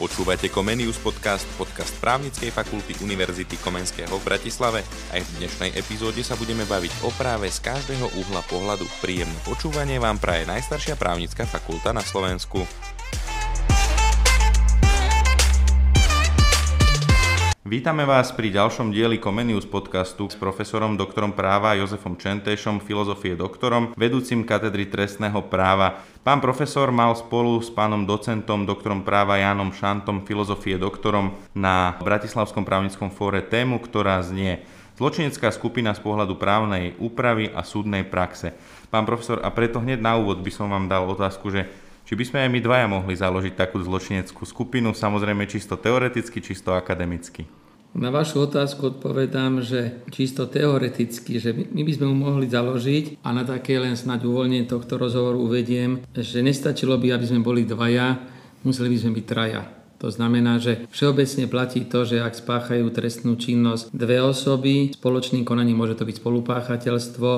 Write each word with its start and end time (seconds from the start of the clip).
Počúvate 0.00 0.48
Comenius 0.48 0.96
podcast, 0.96 1.44
podcast 1.60 1.92
právnickej 2.00 2.48
fakulty 2.48 2.96
Univerzity 3.04 3.60
Komenského 3.60 4.16
v 4.16 4.24
Bratislave. 4.24 4.80
Aj 5.12 5.20
v 5.20 5.28
dnešnej 5.36 5.76
epizóde 5.76 6.24
sa 6.24 6.40
budeme 6.40 6.64
baviť 6.64 7.04
o 7.04 7.12
práve 7.20 7.52
z 7.52 7.60
každého 7.60 8.08
uhla 8.16 8.40
pohľadu. 8.48 8.88
Príjemné 9.04 9.36
počúvanie 9.44 10.00
vám 10.00 10.16
praje 10.16 10.48
najstaršia 10.48 10.96
právnická 10.96 11.44
fakulta 11.44 11.92
na 11.92 12.00
Slovensku. 12.00 12.64
Vítame 17.70 18.02
vás 18.02 18.34
pri 18.34 18.50
ďalšom 18.50 18.90
dieli 18.90 19.22
Comenius 19.22 19.62
podcastu 19.62 20.26
s 20.26 20.34
profesorom 20.34 20.98
doktorom 20.98 21.30
práva 21.30 21.78
Jozefom 21.78 22.18
Čentešom, 22.18 22.82
filozofie 22.82 23.38
doktorom, 23.38 23.94
vedúcim 23.94 24.42
katedry 24.42 24.90
trestného 24.90 25.38
práva. 25.46 26.02
Pán 26.26 26.42
profesor 26.42 26.90
mal 26.90 27.14
spolu 27.14 27.62
s 27.62 27.70
pánom 27.70 28.02
docentom, 28.02 28.66
doktorom 28.66 29.06
práva 29.06 29.38
Jánom 29.38 29.70
Šantom, 29.70 30.26
filozofie 30.26 30.82
doktorom 30.82 31.38
na 31.54 31.94
Bratislavskom 32.02 32.66
právnickom 32.66 33.14
fóre 33.14 33.38
tému, 33.38 33.78
ktorá 33.78 34.18
znie 34.18 34.66
Zločinecká 34.98 35.54
skupina 35.54 35.94
z 35.94 36.02
pohľadu 36.02 36.42
právnej 36.42 36.98
úpravy 36.98 37.54
a 37.54 37.62
súdnej 37.62 38.02
praxe. 38.02 38.50
Pán 38.90 39.06
profesor, 39.06 39.46
a 39.46 39.48
preto 39.54 39.78
hneď 39.78 40.02
na 40.02 40.18
úvod 40.18 40.42
by 40.42 40.50
som 40.50 40.74
vám 40.74 40.90
dal 40.90 41.06
otázku, 41.06 41.54
že 41.54 41.70
či 42.02 42.18
by 42.18 42.26
sme 42.26 42.38
aj 42.42 42.50
my 42.50 42.58
dvaja 42.66 42.86
mohli 42.90 43.14
založiť 43.14 43.54
takú 43.54 43.78
zločineckú 43.78 44.42
skupinu, 44.42 44.90
samozrejme 44.90 45.46
čisto 45.46 45.78
teoreticky, 45.78 46.42
čisto 46.42 46.74
akademicky. 46.74 47.59
Na 47.90 48.14
vašu 48.14 48.46
otázku 48.46 48.94
odpovedám, 48.94 49.66
že 49.66 50.06
čisto 50.14 50.46
teoreticky, 50.46 51.42
že 51.42 51.50
my 51.50 51.82
by 51.82 51.92
sme 51.98 52.06
mu 52.06 52.16
mohli 52.30 52.46
založiť 52.46 53.18
a 53.26 53.34
na 53.34 53.42
také 53.42 53.82
len 53.82 53.98
snáď 53.98 54.30
uvoľnenie 54.30 54.70
tohto 54.70 54.94
rozhovoru 54.94 55.42
uvediem, 55.42 56.06
že 56.14 56.38
nestačilo 56.38 56.94
by, 57.02 57.18
aby 57.18 57.26
sme 57.26 57.42
boli 57.42 57.66
dvaja, 57.66 58.22
museli 58.62 58.94
by 58.94 58.98
sme 59.02 59.12
byť 59.18 59.26
traja. 59.26 59.62
To 60.00 60.08
znamená, 60.08 60.56
že 60.56 60.88
všeobecne 60.88 61.44
platí 61.50 61.84
to, 61.84 62.08
že 62.08 62.24
ak 62.24 62.32
spáchajú 62.32 62.88
trestnú 62.88 63.36
činnosť 63.36 63.92
dve 63.92 64.24
osoby, 64.24 64.96
spoločným 64.96 65.44
konaním 65.44 65.76
môže 65.76 65.98
to 65.98 66.08
byť 66.08 66.24
spolupáchateľstvo, 66.24 67.30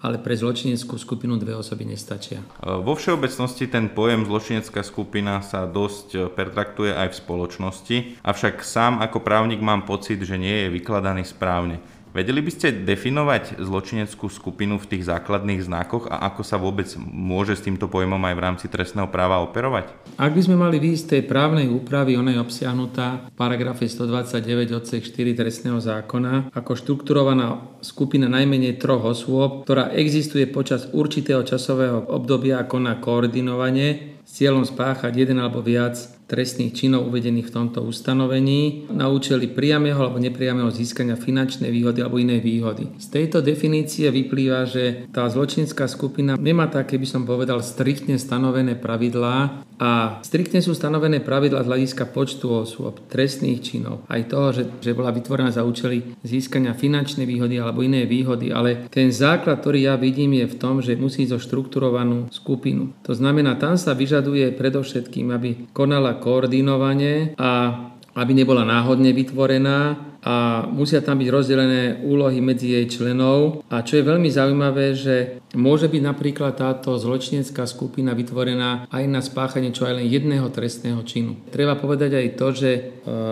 ale 0.00 0.16
pre 0.16 0.32
zločineckú 0.32 0.96
skupinu 0.96 1.36
dve 1.36 1.52
osoby 1.52 1.84
nestačia. 1.84 2.40
Vo 2.64 2.96
všeobecnosti 2.96 3.68
ten 3.68 3.92
pojem 3.92 4.24
zločinecká 4.24 4.80
skupina 4.80 5.44
sa 5.44 5.68
dosť 5.68 6.06
e, 6.16 6.18
pertraktuje 6.32 6.96
aj 6.96 7.12
v 7.12 7.18
spoločnosti, 7.20 7.96
avšak 8.24 8.64
sám 8.64 9.04
ako 9.04 9.20
právnik 9.20 9.60
mám 9.60 9.84
pocit, 9.84 10.24
že 10.24 10.40
nie 10.40 10.66
je 10.66 10.72
vykladaný 10.72 11.28
správne. 11.28 11.84
Vedeli 12.10 12.42
by 12.42 12.50
ste 12.50 12.82
definovať 12.82 13.62
zločineckú 13.62 14.26
skupinu 14.26 14.82
v 14.82 14.88
tých 14.90 15.06
základných 15.06 15.62
znakoch 15.62 16.10
a 16.10 16.26
ako 16.26 16.42
sa 16.42 16.58
vôbec 16.58 16.90
môže 16.98 17.54
s 17.54 17.62
týmto 17.62 17.86
pojmom 17.86 18.18
aj 18.18 18.34
v 18.34 18.42
rámci 18.42 18.66
trestného 18.66 19.06
práva 19.14 19.38
operovať? 19.46 19.94
Ak 20.18 20.34
by 20.34 20.42
sme 20.42 20.58
mali 20.58 20.82
výjsť 20.82 21.06
tej 21.06 21.22
právnej 21.30 21.70
úpravy, 21.70 22.18
ona 22.18 22.34
je 22.34 22.42
obsiahnutá 22.42 23.30
v 23.30 23.34
paragrafe 23.38 23.86
129 23.86 24.42
odsek 24.74 25.06
4 25.06 25.38
trestného 25.38 25.78
zákona 25.78 26.50
ako 26.50 26.72
štrukturovaná 26.74 27.78
skupina 27.78 28.26
najmenej 28.26 28.82
troch 28.82 29.06
osôb, 29.06 29.62
ktorá 29.62 29.94
existuje 29.94 30.50
počas 30.50 30.90
určitého 30.90 31.46
časového 31.46 32.10
obdobia 32.10 32.58
ako 32.58 32.76
na 32.82 32.98
koordinovanie 32.98 34.18
s 34.26 34.42
cieľom 34.42 34.66
spáchať 34.66 35.14
jeden 35.14 35.38
alebo 35.38 35.62
viac 35.62 36.19
trestných 36.30 36.70
činov 36.70 37.10
uvedených 37.10 37.50
v 37.50 37.54
tomto 37.58 37.82
ustanovení 37.82 38.86
na 38.94 39.10
účely 39.10 39.50
priamého 39.50 39.98
alebo 39.98 40.22
nepriamého 40.22 40.70
získania 40.70 41.18
finančnej 41.18 41.74
výhody 41.74 41.98
alebo 41.98 42.22
inej 42.22 42.38
výhody. 42.46 42.86
Z 43.02 43.10
tejto 43.10 43.42
definície 43.42 44.06
vyplýva, 44.06 44.70
že 44.70 45.10
tá 45.10 45.26
zločinská 45.26 45.90
skupina 45.90 46.38
nemá 46.38 46.70
také, 46.70 46.94
by 46.94 47.08
som 47.10 47.26
povedal, 47.26 47.58
striktne 47.58 48.14
stanovené 48.14 48.78
pravidlá 48.78 49.66
a 49.80 50.20
striktne 50.20 50.60
sú 50.60 50.76
stanovené 50.76 51.24
pravidlá 51.24 51.64
z 51.64 51.70
hľadiska 51.72 52.04
počtu 52.12 52.46
osôb, 52.52 53.00
trestných 53.08 53.64
činov, 53.64 54.04
aj 54.12 54.28
toho, 54.28 54.48
že, 54.52 54.62
že 54.84 54.92
bola 54.92 55.08
vytvorená 55.08 55.48
za 55.48 55.64
účely 55.64 56.20
získania 56.20 56.76
finančnej 56.76 57.24
výhody 57.24 57.56
alebo 57.56 57.80
inej 57.80 58.04
výhody, 58.04 58.52
ale 58.52 58.86
ten 58.92 59.08
základ, 59.08 59.64
ktorý 59.64 59.88
ja 59.88 59.96
vidím, 59.96 60.36
je 60.36 60.52
v 60.52 60.58
tom, 60.60 60.84
že 60.84 61.00
musí 61.00 61.24
ísť 61.24 61.32
o 61.32 61.40
štrukturovanú 61.40 62.28
skupinu. 62.28 62.92
To 63.08 63.16
znamená, 63.16 63.56
tam 63.56 63.80
sa 63.80 63.96
vyžaduje 63.96 64.52
predovšetkým, 64.52 65.32
aby 65.32 65.72
konala 65.72 66.19
koordinovane 66.20 67.34
a 67.38 67.50
aby 68.14 68.32
nebola 68.34 68.66
náhodne 68.66 69.14
vytvorená, 69.14 70.10
a 70.20 70.68
musia 70.68 71.00
tam 71.00 71.16
byť 71.16 71.28
rozdelené 71.32 71.82
úlohy 72.04 72.44
medzi 72.44 72.76
jej 72.76 72.86
členov. 72.92 73.64
A 73.72 73.80
čo 73.80 73.96
je 73.96 74.04
veľmi 74.04 74.28
zaujímavé, 74.28 74.92
že 74.92 75.40
môže 75.56 75.88
byť 75.88 76.02
napríklad 76.04 76.60
táto 76.60 77.00
zločinecká 77.00 77.64
skupina 77.64 78.12
vytvorená 78.12 78.84
aj 78.92 79.04
na 79.08 79.24
spáchanie 79.24 79.72
čo 79.72 79.88
aj 79.88 79.96
len 79.96 80.06
jedného 80.12 80.52
trestného 80.52 81.00
činu. 81.08 81.40
Treba 81.48 81.80
povedať 81.80 82.20
aj 82.20 82.28
to, 82.36 82.48
že 82.52 82.70
e, 82.70 82.80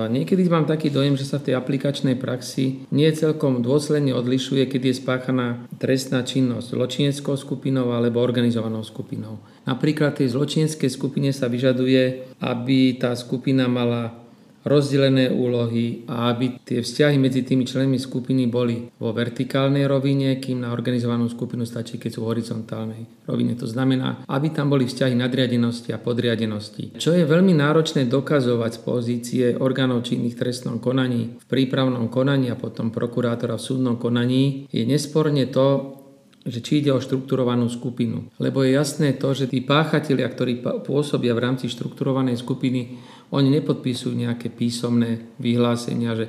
niekedy 0.09 0.49
mám 0.49 0.65
taký 0.65 0.89
dojem, 0.89 1.21
že 1.21 1.29
sa 1.29 1.37
v 1.37 1.53
tej 1.53 1.55
aplikačnej 1.61 2.17
praxi 2.17 2.89
nie 2.89 3.11
celkom 3.13 3.61
dôsledne 3.61 4.17
odlišuje, 4.17 4.65
keď 4.65 4.83
je 4.89 4.95
spáchaná 4.97 5.47
trestná 5.77 6.25
činnosť 6.25 6.73
zločineckou 6.73 7.37
skupinou 7.37 7.93
alebo 7.93 8.25
organizovanou 8.25 8.81
skupinou. 8.81 9.45
Napríklad 9.69 10.17
tej 10.17 10.33
zločineckej 10.33 10.89
skupine 10.89 11.29
sa 11.37 11.53
vyžaduje, 11.53 12.33
aby 12.41 12.97
tá 12.97 13.13
skupina 13.13 13.69
mala 13.69 14.28
rozdelené 14.69 15.33
úlohy 15.33 16.05
a 16.07 16.31
aby 16.31 16.61
tie 16.63 16.85
vzťahy 16.85 17.17
medzi 17.17 17.43
tými 17.43 17.65
členmi 17.65 17.97
skupiny 17.97 18.47
boli 18.47 18.87
vo 19.01 19.17
vertikálnej 19.17 19.89
rovine, 19.89 20.37
kým 20.39 20.63
na 20.63 20.71
organizovanú 20.71 21.27
skupinu 21.27 21.65
stačí, 21.65 21.97
keď 21.97 22.11
sú 22.15 22.21
v 22.23 22.31
horizontálnej 22.37 23.03
rovine. 23.25 23.57
To 23.57 23.67
znamená, 23.67 24.29
aby 24.29 24.53
tam 24.53 24.71
boli 24.71 24.85
vzťahy 24.85 25.17
nadriadenosti 25.17 25.91
a 25.91 25.99
podriadenosti. 25.99 27.01
Čo 27.01 27.17
je 27.17 27.25
veľmi 27.25 27.57
náročné 27.57 28.07
dokazovať 28.07 28.71
z 28.77 28.81
pozície 28.85 29.47
orgánov 29.57 30.05
činných 30.07 30.39
trestnom 30.39 30.79
konaní 30.79 31.41
v 31.41 31.47
prípravnom 31.49 32.07
konaní 32.13 32.53
a 32.53 32.61
potom 32.61 32.93
prokurátora 32.93 33.57
v 33.57 33.67
súdnom 33.67 33.97
konaní, 33.97 34.69
je 34.69 34.85
nesporne 34.85 35.49
to, 35.49 35.98
že 36.49 36.65
či 36.65 36.81
ide 36.81 36.91
o 36.97 36.99
štrukturovanú 36.99 37.69
skupinu. 37.69 38.33
Lebo 38.41 38.65
je 38.65 38.73
jasné 38.73 39.13
to, 39.21 39.37
že 39.37 39.53
tí 39.53 39.61
páchatelia, 39.61 40.25
ktorí 40.25 40.65
pôsobia 40.65 41.37
v 41.37 41.45
rámci 41.45 41.69
štrukturovanej 41.69 42.41
skupiny, 42.41 42.97
oni 43.29 43.49
nepodpisujú 43.61 44.17
nejaké 44.17 44.49
písomné 44.49 45.37
vyhlásenia, 45.37 46.17
že 46.17 46.27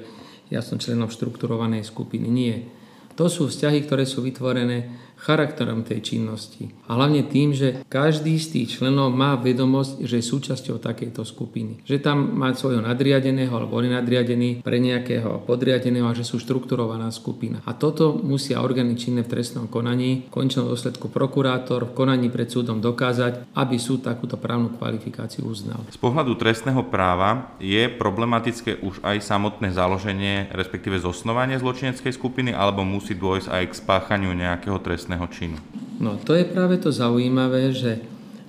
ja 0.52 0.60
som 0.60 0.76
členom 0.76 1.08
štrukturovanej 1.08 1.88
skupiny. 1.88 2.28
Nie. 2.28 2.68
To 3.16 3.32
sú 3.32 3.48
vzťahy, 3.48 3.88
ktoré 3.88 4.04
sú 4.04 4.20
vytvorené 4.20 5.09
charakterom 5.20 5.84
tej 5.84 6.16
činnosti. 6.16 6.72
A 6.88 6.96
hlavne 6.96 7.28
tým, 7.28 7.52
že 7.52 7.84
každý 7.92 8.40
z 8.40 8.48
tých 8.56 8.80
členov 8.80 9.12
má 9.12 9.36
vedomosť, 9.36 10.02
že 10.08 10.24
je 10.24 10.26
súčasťou 10.26 10.80
takejto 10.80 11.28
skupiny. 11.28 11.84
Že 11.84 11.98
tam 12.00 12.18
má 12.40 12.56
svojho 12.56 12.80
nadriadeného 12.80 13.52
alebo 13.52 13.84
nadriadený 13.84 14.64
pre 14.64 14.80
nejakého 14.80 15.44
podriadeného 15.44 16.08
a 16.08 16.16
že 16.16 16.24
sú 16.24 16.40
štrukturovaná 16.40 17.12
skupina. 17.12 17.60
A 17.68 17.76
toto 17.76 18.16
musia 18.16 18.64
orgány 18.64 18.96
činné 18.96 19.28
v 19.28 19.32
trestnom 19.36 19.68
konaní, 19.68 20.30
v 20.30 20.32
končnom 20.32 20.66
dôsledku 20.72 21.12
prokurátor 21.12 21.92
v 21.92 21.96
konaní 21.96 22.32
pred 22.32 22.48
súdom 22.48 22.80
dokázať, 22.80 23.54
aby 23.54 23.76
súd 23.76 24.08
takúto 24.08 24.40
právnu 24.40 24.74
kvalifikáciu 24.80 25.46
uznal. 25.50 25.84
Z 25.92 26.00
pohľadu 26.00 26.40
trestného 26.40 26.86
práva 26.88 27.52
je 27.60 27.92
problematické 27.92 28.80
už 28.80 29.04
aj 29.04 29.20
samotné 29.20 29.76
založenie, 29.76 30.48
respektíve 30.56 31.02
zosnovanie 31.02 31.60
zločineckej 31.60 32.14
skupiny, 32.16 32.52
alebo 32.56 32.88
musí 32.88 33.18
dôjsť 33.18 33.48
aj 33.50 33.64
k 33.68 33.74
spáchaniu 33.74 34.32
nejakého 34.32 34.78
trestného 34.80 35.09
trestného 35.10 35.26
činu. 35.34 35.58
No 35.98 36.22
to 36.22 36.38
je 36.38 36.46
práve 36.46 36.78
to 36.78 36.94
zaujímavé, 36.94 37.74
že 37.74 37.98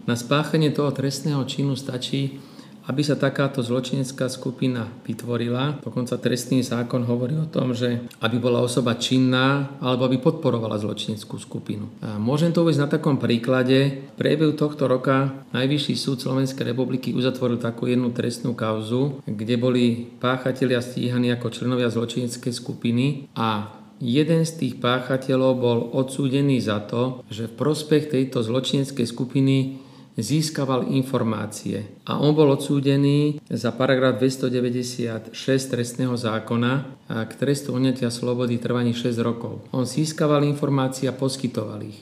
na 0.04 0.12
spáchanie 0.12 0.68
toho 0.68 0.92
trestného 0.92 1.40
činu 1.48 1.72
stačí, 1.72 2.36
aby 2.84 3.00
sa 3.00 3.16
takáto 3.16 3.64
zločinecká 3.64 4.28
skupina 4.28 4.92
vytvorila. 5.08 5.80
Dokonca 5.80 6.20
trestný 6.20 6.60
zákon 6.60 7.08
hovorí 7.08 7.38
o 7.40 7.48
tom, 7.48 7.72
že 7.72 8.04
aby 8.20 8.36
bola 8.36 8.60
osoba 8.60 8.98
činná 9.00 9.78
alebo 9.80 10.04
aby 10.04 10.20
podporovala 10.20 10.76
zločineckú 10.76 11.40
skupinu. 11.40 11.88
A 12.04 12.20
môžem 12.20 12.52
to 12.52 12.60
uvieť 12.60 12.84
na 12.84 12.88
takom 12.92 13.16
príklade. 13.16 14.04
Priebehu 14.20 14.52
tohto 14.52 14.84
roka 14.84 15.32
Najvyšší 15.56 15.94
súd 15.96 16.20
Slovenskej 16.20 16.76
republiky 16.76 17.16
uzatvoril 17.16 17.56
takú 17.56 17.88
jednu 17.88 18.12
trestnú 18.12 18.52
kauzu, 18.52 19.24
kde 19.24 19.54
boli 19.56 20.12
páchatelia 20.20 20.84
stíhaní 20.84 21.32
ako 21.32 21.48
členovia 21.56 21.88
zločineckej 21.88 22.52
skupiny 22.52 23.32
a 23.32 23.79
Jeden 24.00 24.48
z 24.48 24.52
tých 24.56 24.74
páchateľov 24.80 25.52
bol 25.60 25.78
odsúdený 25.92 26.56
za 26.64 26.80
to, 26.80 27.20
že 27.28 27.52
v 27.52 27.56
prospech 27.60 28.08
tejto 28.08 28.40
zločineckej 28.40 29.04
skupiny 29.04 29.76
získaval 30.16 30.88
informácie. 30.88 31.84
A 32.08 32.16
on 32.16 32.32
bol 32.32 32.48
odsúdený 32.48 33.44
za 33.48 33.76
paragraf 33.76 34.16
296 34.16 35.36
trestného 35.44 36.16
zákona 36.16 36.72
k 37.08 37.32
trestu 37.36 37.76
odňatia 37.76 38.08
slobody 38.08 38.56
trvaní 38.56 38.96
6 38.96 39.20
rokov. 39.20 39.68
On 39.72 39.84
získaval 39.84 40.48
informácie 40.48 41.04
a 41.04 41.16
poskytoval 41.16 41.84
ich 41.84 42.00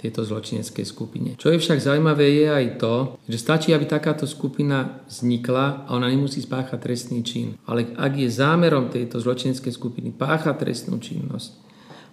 tejto 0.00 0.24
zločineckej 0.24 0.86
skupine. 0.88 1.30
Čo 1.36 1.52
je 1.52 1.60
však 1.60 1.76
zaujímavé 1.76 2.24
je 2.40 2.46
aj 2.48 2.66
to, 2.80 2.94
že 3.28 3.36
stačí, 3.36 3.68
aby 3.76 3.84
takáto 3.84 4.24
skupina 4.24 5.04
vznikla 5.04 5.84
a 5.84 5.92
ona 5.92 6.08
nemusí 6.08 6.40
spáchať 6.40 6.80
trestný 6.80 7.20
čin. 7.20 7.60
Ale 7.68 7.92
ak 7.92 8.12
je 8.16 8.32
zámerom 8.32 8.88
tejto 8.88 9.20
zločineckej 9.20 9.72
skupiny 9.76 10.08
páchať 10.16 10.56
trestnú 10.64 10.96
činnosť 10.96 11.52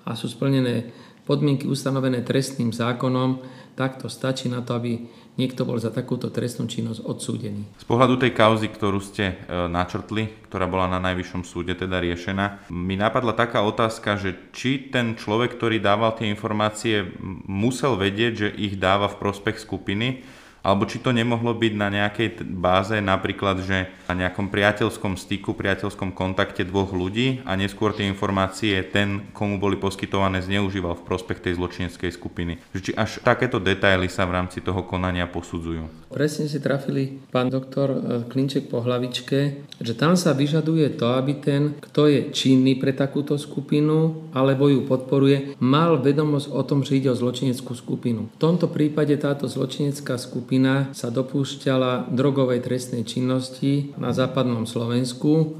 a 0.04 0.19
sú 0.19 0.28
splnené 0.28 0.92
podmienky 1.24 1.68
ustanovené 1.68 2.24
trestným 2.24 2.75
zákonom, 2.75 3.39
tak 3.75 4.00
to 4.04 4.12
stačí 4.12 4.51
na 4.51 4.63
to, 4.63 4.75
aby 4.75 5.07
niekto 5.38 5.63
bol 5.63 5.78
za 5.78 5.94
takúto 5.94 6.34
trestnú 6.34 6.66
činnosť 6.66 7.06
odsúdený. 7.06 7.63
Z 7.78 7.86
pohľadu 7.86 8.19
tej 8.19 8.34
kauzy, 8.34 8.68
ktorú 8.68 9.00
ste 9.00 9.34
e, 9.34 9.69
načrtli, 9.69 10.34
ktorá 10.50 10.66
bola 10.66 10.89
na 10.89 11.00
najvyššom 11.00 11.45
súde 11.45 11.78
teda 11.78 12.01
riešená, 12.01 12.68
mi 12.74 12.98
napadla 12.98 13.38
taká 13.38 13.62
otázka, 13.63 14.18
že 14.18 14.36
či 14.51 14.89
ten 14.89 15.13
človek, 15.16 15.56
ktorý 15.56 15.78
dával 15.78 16.18
tie 16.18 16.28
informácie, 16.28 17.07
musel 17.45 17.95
vedieť, 17.95 18.34
že 18.34 18.50
ich 18.57 18.75
dáva 18.81 19.07
v 19.07 19.19
prospech 19.22 19.62
skupiny, 19.62 20.25
alebo 20.68 20.84
či 20.84 21.00
to 21.00 21.16
nemohlo 21.16 21.56
byť 21.56 21.74
na 21.80 21.88
nejakej 21.88 22.44
báze, 22.44 23.00
napríklad, 23.00 23.64
že 23.64 23.88
na 24.12 24.28
nejakom 24.28 24.52
priateľskom 24.52 25.16
styku, 25.16 25.56
priateľskom 25.56 26.12
kontakte 26.12 26.68
dvoch 26.68 26.92
ľudí 26.92 27.40
a 27.48 27.56
neskôr 27.56 27.96
tie 27.96 28.04
informácie 28.04 28.84
ten, 28.84 29.31
komu 29.31 29.64
boli 29.64 29.80
poskytované, 29.80 30.44
zneužíval 30.44 31.00
v 31.00 31.06
prospech 31.08 31.40
tej 31.40 31.56
zločineckej 31.56 32.12
skupiny. 32.12 32.60
Či 32.75 32.92
až 33.00 33.24
takéto 33.24 33.64
detaily 33.64 34.12
sa 34.12 34.28
v 34.28 34.44
rámci 34.44 34.60
toho 34.60 34.84
konania 34.84 35.24
posudzujú. 35.31 36.12
Presne 36.12 36.52
si 36.52 36.60
trafili 36.60 37.20
pán 37.31 37.52
doktor 37.52 37.88
e, 37.92 38.00
Klinček 38.28 38.72
po 38.72 38.80
hlavičke, 38.84 39.40
že 39.80 39.94
tam 39.94 40.16
sa 40.16 40.31
vyžaduje 40.31 40.96
to, 40.96 41.13
aby 41.13 41.36
ten, 41.40 41.75
kto 41.80 42.08
je 42.08 42.20
činný 42.31 42.80
pre 42.80 42.96
takúto 42.96 43.36
skupinu 43.36 44.31
alebo 44.31 44.72
ju 44.72 44.88
podporuje, 44.88 45.60
mal 45.60 46.00
vedomosť 46.00 46.48
o 46.52 46.62
tom, 46.63 46.81
že 46.81 47.00
ide 47.00 47.12
o 47.12 47.20
zločineckú 47.20 47.75
skupinu. 47.75 48.31
V 48.34 48.40
tomto 48.40 48.72
prípade 48.72 49.13
táto 49.20 49.52
zločinecká 49.52 50.16
skupina 50.16 50.56
skupina 50.57 50.89
sa 50.89 51.13
dopúšťala 51.13 52.09
drogovej 52.09 52.65
trestnej 52.65 53.06
činnosti 53.06 53.94
na 53.94 54.09
západnom 54.09 54.65
Slovensku, 54.65 55.54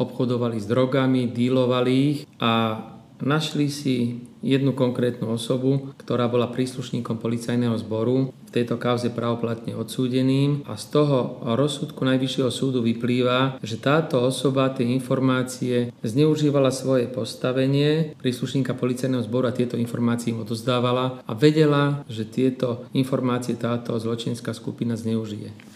obchodovali 0.00 0.56
s 0.56 0.64
drogami, 0.64 1.28
dílovali 1.28 1.92
ich 1.92 2.18
a 2.40 2.80
našli 3.22 3.66
si 3.70 4.24
jednu 4.42 4.72
konkrétnu 4.74 5.34
osobu, 5.34 5.90
ktorá 5.98 6.30
bola 6.30 6.50
príslušníkom 6.50 7.18
policajného 7.18 7.74
zboru, 7.82 8.30
v 8.48 8.50
tejto 8.50 8.80
kauze 8.80 9.12
pravoplatne 9.12 9.76
odsúdeným 9.76 10.64
a 10.64 10.80
z 10.80 10.84
toho 10.88 11.44
rozsudku 11.44 12.00
Najvyššieho 12.00 12.48
súdu 12.48 12.80
vyplýva, 12.80 13.60
že 13.60 13.76
táto 13.76 14.24
osoba 14.24 14.72
tie 14.72 14.88
informácie 14.88 15.92
zneužívala 16.00 16.72
svoje 16.72 17.12
postavenie 17.12 18.16
príslušníka 18.16 18.72
policajného 18.72 19.20
zboru 19.28 19.52
a 19.52 19.56
tieto 19.56 19.76
informácie 19.76 20.32
im 20.32 20.40
odozdávala 20.48 21.20
a 21.28 21.32
vedela, 21.36 22.08
že 22.08 22.24
tieto 22.24 22.88
informácie 22.96 23.52
táto 23.60 23.92
zločinecká 24.00 24.56
skupina 24.56 24.96
zneužije. 24.96 25.67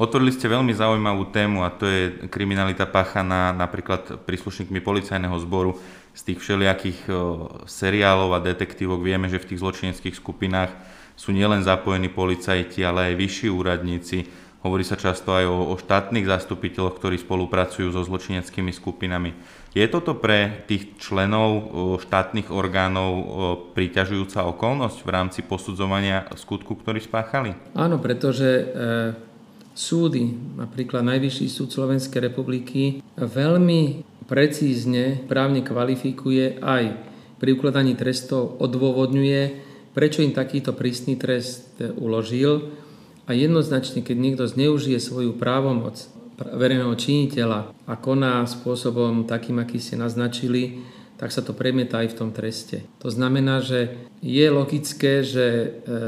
Otvorili 0.00 0.32
ste 0.32 0.48
veľmi 0.48 0.72
zaujímavú 0.72 1.28
tému 1.28 1.60
a 1.60 1.68
to 1.68 1.84
je 1.84 2.24
kriminalita 2.32 2.88
páchaná 2.88 3.52
napríklad 3.52 4.24
príslušníkmi 4.24 4.80
policajného 4.80 5.36
zboru 5.44 5.76
z 6.16 6.20
tých 6.24 6.40
všelijakých 6.40 7.04
seriálov 7.68 8.32
a 8.32 8.40
detektívok 8.40 9.04
vieme, 9.04 9.28
že 9.28 9.36
v 9.36 9.52
tých 9.52 9.60
zločineckých 9.60 10.16
skupinách 10.16 10.72
sú 11.20 11.36
nielen 11.36 11.60
zapojení 11.60 12.08
policajti, 12.08 12.80
ale 12.80 13.12
aj 13.12 13.20
vyšší 13.20 13.48
úradníci. 13.52 14.24
Hovorí 14.64 14.88
sa 14.88 14.96
často 14.96 15.36
aj 15.36 15.44
o, 15.44 15.72
o 15.72 15.74
štátnych 15.76 16.24
zastupiteľoch, 16.24 16.96
ktorí 16.96 17.20
spolupracujú 17.20 17.92
so 17.92 18.00
zločineckými 18.00 18.72
skupinami. 18.72 19.36
Je 19.76 19.84
toto 19.84 20.16
pre 20.16 20.64
tých 20.64 20.96
členov 20.96 21.68
štátnych 22.08 22.48
orgánov 22.48 23.12
príťažujúca 23.76 24.48
okolnosť 24.48 24.98
v 25.04 25.10
rámci 25.12 25.40
posudzovania 25.44 26.24
skutku, 26.40 26.72
ktorý 26.72 27.04
spáchali? 27.04 27.52
Áno, 27.76 28.00
pretože 28.00 28.48
e, 28.48 28.64
súdy, 29.80 30.36
napríklad 30.60 31.00
Najvyšší 31.00 31.48
súd 31.48 31.72
Slovenskej 31.72 32.20
republiky, 32.28 33.00
veľmi 33.16 34.04
precízne 34.28 35.24
právne 35.24 35.64
kvalifikuje 35.64 36.60
aj 36.60 36.84
pri 37.40 37.56
ukladaní 37.56 37.96
trestov 37.96 38.60
odôvodňuje, 38.60 39.42
prečo 39.96 40.20
im 40.20 40.36
takýto 40.36 40.76
prísny 40.76 41.16
trest 41.16 41.80
uložil 41.96 42.76
a 43.24 43.32
jednoznačne, 43.32 44.04
keď 44.04 44.16
niekto 44.20 44.44
zneužije 44.44 45.00
svoju 45.00 45.32
právomoc 45.40 46.04
verejného 46.36 46.92
činiteľa 46.94 47.72
a 47.88 47.94
koná 47.96 48.44
spôsobom 48.44 49.24
takým, 49.24 49.60
aký 49.60 49.80
ste 49.80 49.96
naznačili, 49.96 50.84
tak 51.20 51.32
sa 51.36 51.44
to 51.44 51.52
premieta 51.52 52.00
aj 52.00 52.16
v 52.16 52.16
tom 52.16 52.30
treste. 52.32 52.80
To 53.04 53.12
znamená, 53.12 53.60
že 53.60 54.08
je 54.24 54.46
logické, 54.48 55.20
že 55.20 55.44
e, 55.44 55.66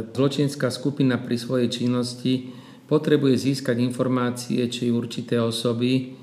zločinecká 0.08 0.72
skupina 0.72 1.20
pri 1.20 1.36
svojej 1.36 1.68
činnosti 1.68 2.48
potrebuje 2.86 3.34
získať 3.38 3.78
informácie, 3.82 4.66
či 4.68 4.92
určité 4.92 5.38
osoby 5.40 6.14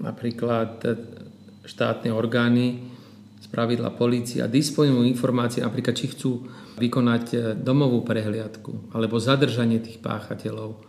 napríklad 0.00 0.82
štátne 1.62 2.10
orgány, 2.10 2.82
spravidla 3.44 3.94
policia 3.94 4.50
disponujú 4.50 5.06
informácie, 5.06 5.62
napríklad 5.62 5.94
či 5.94 6.06
chcú 6.10 6.46
vykonať 6.78 7.24
e, 7.34 7.38
domovú 7.58 8.06
prehliadku 8.06 8.94
alebo 8.96 9.20
zadržanie 9.20 9.82
tých 9.82 9.98
páchateľov, 10.00 10.80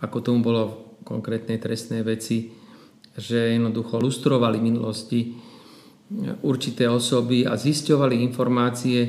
ako 0.00 0.16
tomu 0.24 0.40
bolo 0.40 0.62
v 1.00 1.06
konkrétnej 1.06 1.60
trestnej 1.60 2.02
veci, 2.02 2.50
že 3.14 3.54
jednoducho 3.54 4.00
lustrovali 4.00 4.58
minulosti 4.58 5.20
e, 5.22 5.30
určité 6.42 6.88
osoby 6.88 7.44
a 7.44 7.54
zisťovali 7.54 8.16
informácie, 8.24 9.00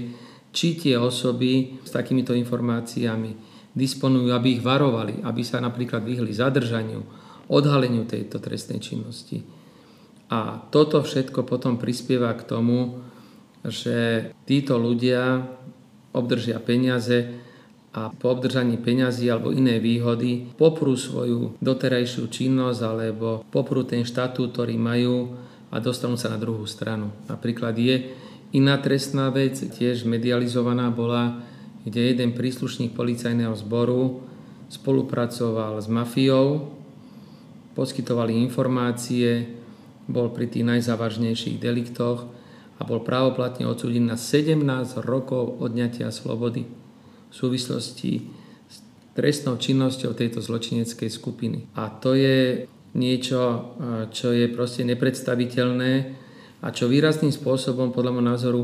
či 0.51 0.75
tie 0.75 0.99
osoby 0.99 1.79
s 1.81 1.89
takýmito 1.95 2.35
informáciami 2.35 3.50
disponujú, 3.71 4.31
aby 4.35 4.59
ich 4.59 4.63
varovali, 4.63 5.23
aby 5.23 5.41
sa 5.43 5.63
napríklad 5.63 6.03
vyhli 6.03 6.31
zadržaniu, 6.31 7.03
odhaleniu 7.47 8.07
tejto 8.07 8.39
trestnej 8.39 8.79
činnosti. 8.83 9.43
A 10.31 10.63
toto 10.71 11.03
všetko 11.03 11.43
potom 11.43 11.75
prispieva 11.75 12.31
k 12.35 12.47
tomu, 12.47 13.03
že 13.67 14.31
títo 14.47 14.79
ľudia 14.79 15.43
obdržia 16.15 16.59
peniaze 16.63 17.41
a 17.91 18.07
po 18.07 18.31
obdržaní 18.31 18.79
peňazí 18.79 19.27
alebo 19.27 19.51
iné 19.51 19.75
výhody 19.83 20.47
poprú 20.55 20.95
svoju 20.95 21.59
doterajšiu 21.59 22.31
činnosť 22.31 22.79
alebo 22.79 23.43
poprú 23.51 23.83
ten 23.83 24.07
štatút, 24.07 24.55
ktorý 24.55 24.79
majú 24.79 25.35
a 25.71 25.75
dostanú 25.83 26.15
sa 26.15 26.31
na 26.31 26.39
druhú 26.39 26.63
stranu. 26.63 27.11
Napríklad 27.27 27.75
je 27.75 28.15
iná 28.55 28.79
trestná 28.79 29.27
vec, 29.27 29.59
tiež 29.59 30.07
medializovaná 30.07 30.87
bola, 30.87 31.43
kde 31.85 32.13
jeden 32.13 32.37
príslušník 32.37 32.93
policajného 32.93 33.53
zboru 33.57 34.21
spolupracoval 34.69 35.81
s 35.81 35.87
mafiou 35.91 36.77
poskytovali 37.71 38.35
informácie, 38.43 39.47
bol 40.11 40.31
pri 40.35 40.51
tých 40.51 40.67
najzávažnejších 40.67 41.57
deliktoch 41.61 42.27
a 42.77 42.81
bol 42.83 42.99
právoplatne 42.99 43.69
odsúdený 43.69 44.11
na 44.11 44.17
17 44.19 44.59
rokov 45.05 45.61
odňatia 45.61 46.11
slobody 46.11 46.67
v 47.31 47.33
súvislosti 47.33 48.27
s 48.67 48.83
trestnou 49.15 49.55
činnosťou 49.55 50.11
tejto 50.11 50.43
zločineckej 50.43 51.07
skupiny. 51.07 51.71
A 51.79 51.87
to 51.87 52.17
je 52.17 52.67
niečo, 52.91 53.71
čo 54.11 54.35
je 54.35 54.51
proste 54.51 54.83
nepredstaviteľné 54.83 55.91
a 56.59 56.67
čo 56.75 56.91
výrazným 56.91 57.31
spôsobom, 57.31 57.95
podľa 57.95 58.11
môjho 58.11 58.27
názoru, 58.27 58.61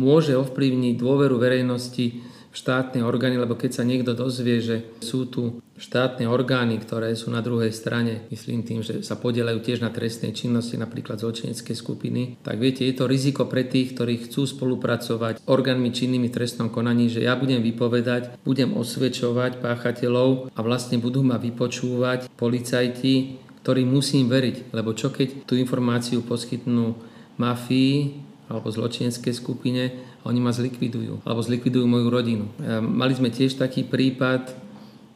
môže 0.00 0.32
ovplyvniť 0.32 0.94
dôveru 0.96 1.36
verejnosti 1.36 2.24
štátne 2.52 3.04
orgány, 3.04 3.38
lebo 3.38 3.54
keď 3.54 3.80
sa 3.80 3.84
niekto 3.84 4.16
dozvie, 4.16 4.58
že 4.60 4.76
sú 4.98 5.28
tu 5.28 5.60
štátne 5.76 6.24
orgány, 6.24 6.80
ktoré 6.80 7.12
sú 7.12 7.28
na 7.28 7.44
druhej 7.44 7.68
strane, 7.70 8.24
myslím 8.32 8.64
tým, 8.64 8.80
že 8.80 9.04
sa 9.04 9.14
podielajú 9.20 9.60
tiež 9.60 9.84
na 9.84 9.92
trestnej 9.92 10.32
činnosti, 10.32 10.80
napríklad 10.80 11.20
zločinecké 11.20 11.76
skupiny, 11.76 12.40
tak 12.40 12.56
viete, 12.56 12.88
je 12.88 12.96
to 12.96 13.04
riziko 13.04 13.44
pre 13.44 13.68
tých, 13.68 13.92
ktorí 13.92 14.24
chcú 14.24 14.48
spolupracovať 14.48 15.40
s 15.40 15.44
orgánmi 15.44 15.92
činnými 15.92 16.32
trestnom 16.32 16.72
konaní, 16.72 17.12
že 17.12 17.24
ja 17.24 17.36
budem 17.36 17.60
vypovedať, 17.60 18.40
budem 18.40 18.72
osvedčovať 18.72 19.60
páchateľov 19.60 20.56
a 20.56 20.60
vlastne 20.64 20.96
budú 20.96 21.20
ma 21.20 21.36
vypočúvať 21.36 22.32
policajti, 22.40 23.44
ktorí 23.60 23.82
musím 23.84 24.32
veriť, 24.32 24.72
lebo 24.72 24.96
čo 24.96 25.12
keď 25.12 25.44
tú 25.44 25.58
informáciu 25.58 26.24
poskytnú 26.24 26.96
mafii 27.36 28.25
alebo 28.46 28.70
zločineckej 28.70 29.34
skupine 29.34 29.82
oni 30.22 30.38
ma 30.38 30.54
zlikvidujú 30.54 31.26
alebo 31.26 31.42
zlikvidujú 31.42 31.86
moju 31.86 32.08
rodinu. 32.10 32.46
Mali 32.82 33.12
sme 33.14 33.34
tiež 33.34 33.58
taký 33.58 33.82
prípad 33.82 34.54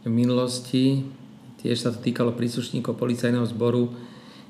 v 0.02 0.10
minulosti, 0.10 1.06
tiež 1.62 1.78
sa 1.78 1.94
to 1.94 2.02
týkalo 2.02 2.34
príslušníkov 2.34 2.98
policajného 2.98 3.46
zboru, 3.46 3.92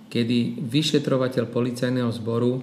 kedy 0.08 0.64
vyšetrovateľ 0.64 1.44
policajného 1.50 2.10
zboru 2.14 2.62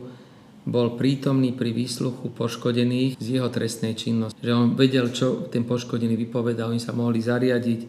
bol 0.68 1.00
prítomný 1.00 1.56
pri 1.56 1.72
výsluchu 1.72 2.28
poškodených 2.36 3.16
z 3.16 3.28
jeho 3.40 3.48
trestnej 3.48 3.96
činnosti. 3.96 4.36
Že 4.44 4.52
on 4.52 4.68
vedel, 4.76 5.08
čo 5.16 5.48
ten 5.48 5.64
poškodený 5.64 6.20
vypovedal, 6.28 6.76
oni 6.76 6.84
sa 6.84 6.92
mohli 6.92 7.24
zariadiť, 7.24 7.82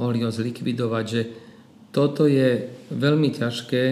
mohli 0.00 0.24
ho 0.24 0.32
zlikvidovať, 0.32 1.04
že 1.04 1.22
toto 1.92 2.24
je 2.24 2.72
veľmi 2.88 3.36
ťažké 3.36 3.84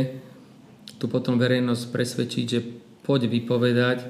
tu 0.96 1.04
potom 1.12 1.36
verejnosť 1.36 1.84
presvedčiť, 1.92 2.44
že 2.48 2.60
poď 3.04 3.28
vypovedať, 3.28 4.08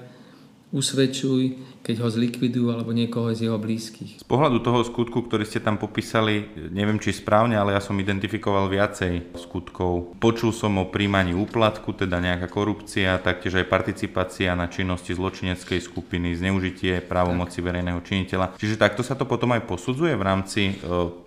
usvedčuj, 0.71 1.43
keď 1.85 2.01
ho 2.01 2.09
zlikvidujú 2.09 2.73
alebo 2.73 2.97
niekoho 2.97 3.29
z 3.37 3.47
jeho 3.47 3.61
blízkych. 3.61 4.25
Z 4.25 4.27
pohľadu 4.27 4.65
toho 4.65 4.81
skutku, 4.81 5.29
ktorý 5.29 5.45
ste 5.45 5.61
tam 5.61 5.77
popísali, 5.77 6.49
neviem 6.73 6.97
či 6.97 7.13
správne, 7.13 7.61
ale 7.61 7.77
ja 7.77 7.85
som 7.85 7.93
identifikoval 8.01 8.73
viacej 8.73 9.37
skutkov. 9.37 10.17
Počul 10.17 10.57
som 10.57 10.81
o 10.81 10.89
príjmaní 10.89 11.37
úplatku, 11.37 11.93
teda 11.93 12.25
nejaká 12.25 12.49
korupcia, 12.49 13.21
taktiež 13.21 13.61
aj 13.61 13.69
participácia 13.69 14.57
na 14.57 14.73
činnosti 14.73 15.13
zločineckej 15.13 15.85
skupiny, 15.85 16.33
zneužitie 16.41 17.05
právomoci 17.05 17.61
tak. 17.61 17.69
verejného 17.69 18.01
činiteľa. 18.01 18.57
Čiže 18.57 18.81
takto 18.81 19.05
sa 19.05 19.13
to 19.13 19.29
potom 19.29 19.53
aj 19.53 19.69
posudzuje 19.69 20.17
v 20.17 20.25
rámci 20.25 20.63
e, 20.73 20.75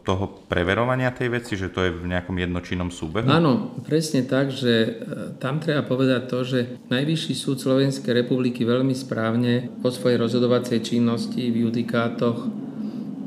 toho 0.02 0.26
preverovania 0.50 1.14
tej 1.14 1.38
veci, 1.38 1.54
že 1.54 1.70
to 1.70 1.86
je 1.86 1.94
v 1.94 2.10
nejakom 2.10 2.34
jednočinnom 2.34 2.90
súbehu? 2.90 3.30
Áno, 3.30 3.78
presne 3.86 4.26
tak, 4.26 4.50
že 4.50 4.74
e, 4.74 4.90
tam 5.38 5.62
treba 5.62 5.86
povedať 5.86 6.22
to, 6.26 6.42
že 6.42 6.60
Najvyšší 6.90 7.34
súd 7.38 7.62
Slovenskej 7.62 8.26
republiky 8.26 8.66
veľmi 8.66 8.96
správne 8.98 9.70
po 9.84 9.94
svojej 9.94 10.18
rozhodovaní 10.18 10.47
rozhodovacej 10.48 10.80
činnosti 10.80 11.44
v 11.52 11.68
judikátoch 11.68 12.48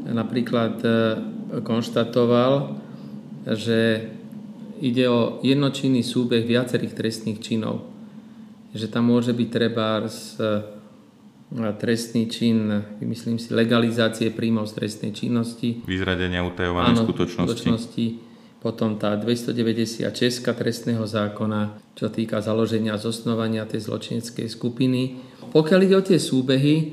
napríklad 0.09 0.81
e, 0.81 0.91
konštatoval, 1.61 2.81
že 3.45 4.09
ide 4.81 5.05
o 5.13 5.37
jednočinný 5.45 6.01
súbeh 6.01 6.49
viacerých 6.49 6.97
trestných 6.97 7.39
činov. 7.45 7.85
Že 8.73 8.89
tam 8.89 9.13
môže 9.13 9.37
byť 9.37 9.49
treba 9.53 10.01
e, 10.01 10.09
trestný 11.77 12.33
čin, 12.33 12.89
myslím 13.05 13.37
si, 13.37 13.53
legalizácie 13.53 14.33
príjmov 14.33 14.73
z 14.73 14.81
trestnej 14.81 15.13
činnosti. 15.13 15.85
Vyzradenia 15.85 16.41
utajovaných 16.41 17.05
skutočnosti. 17.05 17.37
skutočnosti. 17.37 18.07
Potom 18.65 18.97
tá 18.97 19.13
296 19.17 20.09
trestného 20.57 21.05
zákona, 21.05 21.81
čo 21.97 22.09
týka 22.09 22.41
založenia 22.41 22.97
a 22.97 23.01
zosnovania 23.01 23.69
tej 23.69 23.85
zločineckej 23.89 24.49
skupiny. 24.49 25.21
Pokiaľ 25.53 25.81
ide 25.85 25.97
o 25.97 26.05
tie 26.05 26.21
súbehy, 26.21 26.93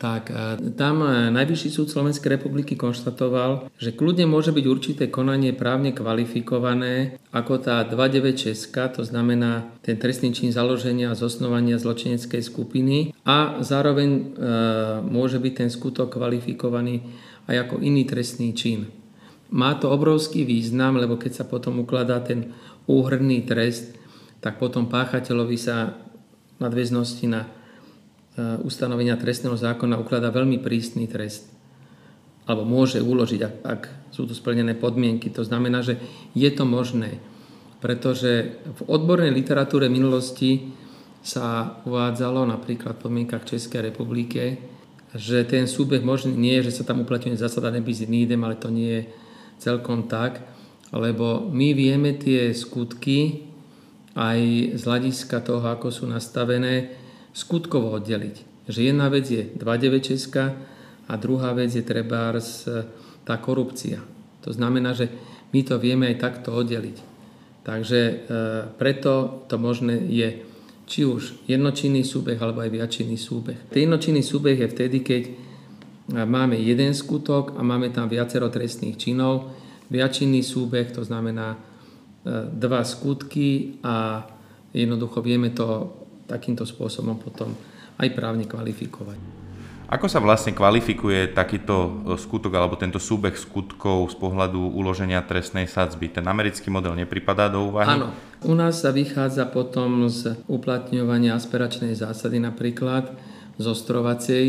tak 0.00 0.32
tam 0.80 1.04
e, 1.04 1.28
Najvyšší 1.28 1.68
súd 1.68 1.92
Slovenskej 1.92 2.40
republiky 2.40 2.72
konštatoval, 2.72 3.68
že 3.76 3.92
kľudne 3.92 4.24
môže 4.24 4.48
byť 4.48 4.64
určité 4.64 5.04
konanie 5.12 5.52
právne 5.52 5.92
kvalifikované 5.92 7.20
ako 7.36 7.60
tá 7.60 7.84
29 7.84 8.96
to 8.96 9.02
znamená 9.04 9.68
ten 9.84 10.00
trestný 10.00 10.32
čin 10.32 10.56
založenia 10.56 11.12
a 11.12 11.20
zosnovania 11.20 11.76
zločineckej 11.76 12.40
skupiny 12.40 13.12
a 13.28 13.60
zároveň 13.60 14.08
e, 14.08 14.20
môže 15.04 15.36
byť 15.36 15.52
ten 15.52 15.68
skutok 15.68 16.16
kvalifikovaný 16.16 17.04
aj 17.44 17.68
ako 17.68 17.84
iný 17.84 18.08
trestný 18.08 18.56
čin. 18.56 18.88
Má 19.52 19.76
to 19.76 19.92
obrovský 19.92 20.48
význam, 20.48 20.96
lebo 20.96 21.20
keď 21.20 21.42
sa 21.42 21.44
potom 21.44 21.84
ukladá 21.84 22.24
ten 22.24 22.56
úhrný 22.88 23.44
trest, 23.44 23.92
tak 24.40 24.56
potom 24.56 24.88
páchateľovi 24.88 25.58
sa 25.60 25.92
nadväznosti 26.56 27.26
na 27.28 27.40
E, 27.44 27.59
ustanovenia 28.38 29.18
trestného 29.18 29.56
zákona 29.58 29.98
ukladá 29.98 30.30
veľmi 30.30 30.62
prísny 30.62 31.10
trest. 31.10 31.50
Alebo 32.46 32.66
môže 32.66 32.98
uložiť, 32.98 33.40
ak, 33.42 33.54
ak 33.62 33.82
sú 34.10 34.26
tu 34.26 34.34
splnené 34.34 34.74
podmienky. 34.74 35.30
To 35.34 35.46
znamená, 35.46 35.86
že 35.86 35.98
je 36.34 36.50
to 36.50 36.66
možné. 36.66 37.22
Pretože 37.78 38.60
v 38.64 38.80
odbornej 38.90 39.32
literatúre 39.32 39.88
minulosti 39.88 40.72
sa 41.20 41.78
uvádzalo 41.84 42.48
napríklad 42.48 42.96
v 42.96 43.02
podmienkach 43.06 43.44
Českej 43.44 43.92
republike, 43.92 44.58
že 45.12 45.42
ten 45.44 45.66
súbeh 45.66 46.00
možný 46.00 46.32
nie 46.32 46.54
je, 46.60 46.70
že 46.70 46.80
sa 46.80 46.84
tam 46.86 47.02
uplatňuje 47.02 47.40
zásada 47.40 47.68
nebis 47.68 48.00
in 48.04 48.14
idem, 48.14 48.40
ale 48.46 48.56
to 48.56 48.70
nie 48.70 48.88
je 48.88 49.02
celkom 49.60 50.08
tak, 50.08 50.40
lebo 50.94 51.44
my 51.50 51.76
vieme 51.76 52.16
tie 52.16 52.54
skutky 52.54 53.46
aj 54.16 54.38
z 54.74 54.82
hľadiska 54.82 55.38
toho, 55.44 55.66
ako 55.70 55.92
sú 55.92 56.04
nastavené, 56.08 56.99
skutkovo 57.32 57.94
oddeliť. 57.98 58.66
Že 58.70 58.80
jedna 58.92 59.10
vec 59.10 59.26
je 59.26 59.50
2,9 59.56 60.08
Česka 60.14 60.54
a 61.10 61.12
druhá 61.18 61.50
vec 61.56 61.74
je 61.74 61.82
treba 61.82 62.30
tá 63.26 63.34
korupcia. 63.38 64.02
To 64.46 64.50
znamená, 64.54 64.94
že 64.94 65.10
my 65.50 65.60
to 65.66 65.76
vieme 65.82 66.06
aj 66.08 66.22
takto 66.22 66.54
oddeliť. 66.54 67.10
Takže 67.60 68.00
e, 68.00 68.14
preto 68.80 69.44
to 69.50 69.60
možné 69.60 70.00
je 70.08 70.28
či 70.90 71.06
už 71.06 71.46
jednočinný 71.46 72.02
súbeh 72.02 72.40
alebo 72.40 72.64
aj 72.64 72.70
viačinný 72.72 73.14
súbeh. 73.14 73.70
Ten 73.70 73.86
jednočinný 73.86 74.26
súbeh 74.26 74.58
je 74.58 74.66
vtedy, 74.66 74.98
keď 75.06 75.22
máme 76.10 76.58
jeden 76.58 76.90
skutok 76.90 77.54
a 77.54 77.62
máme 77.62 77.94
tam 77.94 78.10
viacero 78.10 78.50
trestných 78.50 78.98
činov. 78.98 79.54
Viačinný 79.86 80.42
súbeh 80.42 80.90
to 80.90 81.06
znamená 81.06 81.54
e, 81.54 81.58
dva 82.50 82.82
skutky 82.82 83.78
a 83.86 84.26
jednoducho 84.74 85.22
vieme 85.22 85.54
to 85.54 85.99
takýmto 86.30 86.62
spôsobom 86.62 87.18
potom 87.18 87.52
aj 87.98 88.08
právne 88.14 88.46
kvalifikovať. 88.46 89.40
Ako 89.90 90.06
sa 90.06 90.22
vlastne 90.22 90.54
kvalifikuje 90.54 91.34
takýto 91.34 91.74
e, 91.74 92.14
skutok 92.14 92.54
alebo 92.54 92.78
tento 92.78 93.02
súbeh 93.02 93.34
skutkov 93.34 94.14
z 94.14 94.16
pohľadu 94.22 94.70
uloženia 94.78 95.18
trestnej 95.26 95.66
sadzby? 95.66 96.06
Ten 96.06 96.30
americký 96.30 96.70
model 96.70 96.94
nepripadá 96.94 97.50
do 97.50 97.74
úvahy? 97.74 97.98
Áno. 97.98 98.14
U 98.46 98.54
nás 98.54 98.86
sa 98.86 98.94
vychádza 98.94 99.50
potom 99.50 100.06
z 100.06 100.38
uplatňovania 100.46 101.34
aspiračnej 101.34 101.98
zásady 101.98 102.38
napríklad 102.38 103.10
z 103.58 103.66
ostrovacej, 103.66 104.44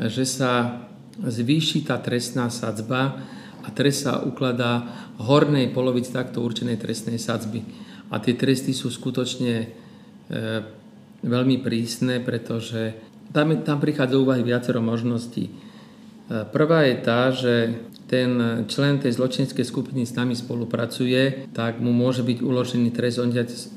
že 0.00 0.24
sa 0.24 0.80
zvýši 1.20 1.84
tá 1.84 2.00
trestná 2.00 2.48
sadzba 2.48 3.20
a 3.60 3.68
trest 3.68 4.08
sa 4.08 4.24
ukladá 4.24 4.88
hornej 5.20 5.68
polovici 5.76 6.08
takto 6.08 6.40
určenej 6.40 6.80
trestnej 6.80 7.20
sadzby. 7.20 7.60
A 8.08 8.16
tie 8.16 8.32
tresty 8.32 8.72
sú 8.72 8.88
skutočne 8.88 9.54
e, 9.60 9.66
veľmi 11.20 11.60
prísne, 11.60 12.20
pretože 12.20 12.96
tam, 13.30 13.54
tam 13.62 13.78
prichádza 13.78 14.18
úvahy 14.18 14.42
viacero 14.42 14.82
možností. 14.82 15.48
E, 15.48 15.52
prvá 16.50 16.88
je 16.88 16.96
tá, 16.98 17.30
že 17.30 17.54
ten 18.10 18.66
člen 18.66 18.98
tej 18.98 19.14
zločineckej 19.14 19.62
skupiny 19.62 20.02
s 20.02 20.18
nami 20.18 20.34
spolupracuje, 20.34 21.52
tak 21.54 21.78
mu 21.78 21.94
môže 21.94 22.26
byť 22.26 22.38
uložený 22.42 22.90
trest 22.90 23.22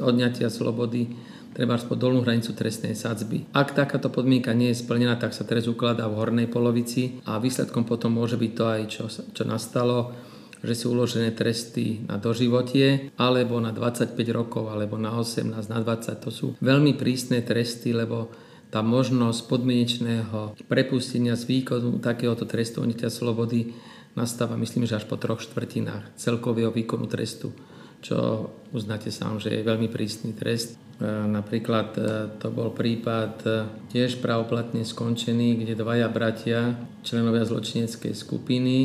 odňatia 0.01 0.49
slobody 0.49 1.13
treba 1.53 1.77
po 1.77 1.93
dolnú 1.93 2.25
hranicu 2.25 2.57
trestnej 2.57 2.97
sadzby. 2.97 3.45
Ak 3.53 3.77
takáto 3.77 4.09
podmienka 4.09 4.51
nie 4.57 4.73
je 4.73 4.81
splnená, 4.81 5.15
tak 5.21 5.37
sa 5.37 5.45
trest 5.45 5.69
ukladá 5.69 6.09
v 6.09 6.17
hornej 6.17 6.49
polovici 6.49 7.21
a 7.29 7.37
výsledkom 7.37 7.85
potom 7.85 8.17
môže 8.17 8.35
byť 8.41 8.51
to 8.57 8.63
aj, 8.65 8.81
čo, 8.89 9.03
čo 9.07 9.43
nastalo, 9.45 10.11
že 10.63 10.73
sú 10.79 10.95
uložené 10.95 11.35
tresty 11.35 12.07
na 12.07 12.15
doživotie, 12.15 13.11
alebo 13.19 13.59
na 13.59 13.75
25 13.75 14.15
rokov, 14.31 14.71
alebo 14.71 14.95
na 14.95 15.11
18, 15.11 15.51
na 15.51 15.79
20. 15.83 16.23
To 16.23 16.31
sú 16.31 16.47
veľmi 16.63 16.95
prísne 16.95 17.43
tresty, 17.43 17.91
lebo 17.91 18.31
tá 18.73 18.81
možnosť 18.81 19.39
podmienečného 19.51 20.57
prepustenia 20.65 21.37
z 21.37 21.45
výkonu 21.45 22.01
takéhoto 22.01 22.49
trestu 22.49 22.81
odňatia 22.81 23.13
slobody 23.13 23.75
nastáva, 24.17 24.57
myslím, 24.57 24.89
že 24.89 24.97
až 24.97 25.05
po 25.05 25.19
troch 25.19 25.45
štvrtinách 25.45 26.17
celkového 26.17 26.73
výkonu 26.73 27.05
trestu, 27.05 27.53
čo 28.01 28.49
uznáte 28.73 29.13
sám, 29.13 29.37
že 29.37 29.53
je 29.53 29.67
veľmi 29.67 29.93
prísny 29.93 30.33
trest. 30.33 30.73
E, 30.73 31.05
napríklad 31.07 31.89
e, 31.97 32.01
to 32.41 32.49
bol 32.49 32.73
prípad 32.73 33.33
e, 33.45 33.49
tiež 33.93 34.21
pravoplatne 34.21 34.81
skončený, 34.85 35.61
kde 35.61 35.77
dvaja 35.77 36.09
bratia, 36.09 36.77
členovia 37.05 37.45
zločineckej 37.45 38.13
skupiny, 38.13 38.77